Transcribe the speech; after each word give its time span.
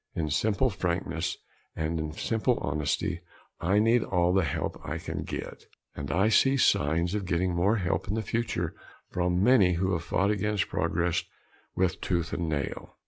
In 0.15 0.31
simple 0.31 0.71
frankness 0.71 1.37
and 1.75 1.99
in 1.99 2.11
simple 2.13 2.57
honesty, 2.59 3.21
I 3.59 3.77
need 3.77 4.03
all 4.03 4.33
the 4.33 4.43
help 4.43 4.81
I 4.83 4.97
can 4.97 5.21
get 5.21 5.67
and 5.95 6.09
I 6.09 6.27
see 6.27 6.57
signs 6.57 7.13
of 7.13 7.27
getting 7.27 7.53
more 7.53 7.75
help 7.75 8.07
in 8.07 8.15
the 8.15 8.23
future 8.23 8.73
from 9.11 9.43
many 9.43 9.73
who 9.73 9.93
have 9.93 10.01
fought 10.03 10.31
against 10.31 10.69
progress 10.69 11.23
with 11.75 12.01
tooth 12.01 12.33
and 12.33 12.49
nail. 12.49 12.95